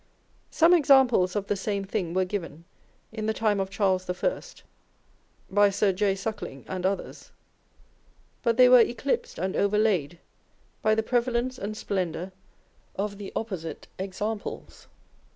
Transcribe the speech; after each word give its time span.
Some 0.49 0.73
examples 0.73 1.35
of 1.35 1.45
the 1.45 1.55
same 1.55 1.83
thing 1.85 2.15
were 2.15 2.25
given 2.25 2.65
in 3.11 3.27
the 3.27 3.35
time 3.35 3.59
of 3.59 3.69
Charles 3.69 4.09
I. 4.09 4.41
by 5.47 5.69
Sir 5.69 5.93
J. 5.93 6.15
Suckling 6.15 6.65
and 6.67 6.87
others, 6.87 7.29
but 8.41 8.57
they 8.57 8.67
were 8.67 8.79
eclipsed 8.79 9.37
and 9.37 9.55
over 9.55 9.77
laid 9.77 10.17
by 10.81 10.95
the. 10.95 11.03
prevalence 11.03 11.59
and 11.59 11.77
splendour 11.77 12.31
of 12.95 13.19
the 13.19 13.31
opposite 13.35 13.87
examples. 13.99 14.87